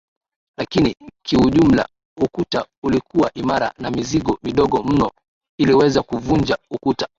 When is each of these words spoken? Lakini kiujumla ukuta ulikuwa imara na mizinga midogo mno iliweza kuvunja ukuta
Lakini 0.57 0.95
kiujumla 1.25 1.89
ukuta 2.21 2.65
ulikuwa 2.83 3.33
imara 3.33 3.73
na 3.79 3.91
mizinga 3.91 4.35
midogo 4.43 4.83
mno 4.83 5.11
iliweza 5.59 6.03
kuvunja 6.03 6.57
ukuta 6.69 7.07